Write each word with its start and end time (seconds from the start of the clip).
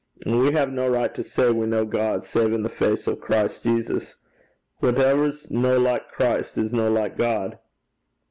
An' 0.25 0.39
we 0.39 0.51
hae 0.51 0.65
no 0.65 0.87
richt 0.87 1.13
to 1.17 1.23
say 1.23 1.51
we 1.51 1.69
ken 1.69 1.87
God 1.87 2.23
save 2.23 2.53
in 2.53 2.63
the 2.63 2.69
face 2.69 3.07
o' 3.07 3.15
Christ 3.15 3.61
Jesus. 3.61 4.15
Whatever 4.79 5.31
's 5.31 5.51
no 5.51 5.77
like 5.77 6.07
Christ 6.09 6.57
is 6.57 6.73
no 6.73 6.91
like 6.91 7.19
God.' 7.19 7.59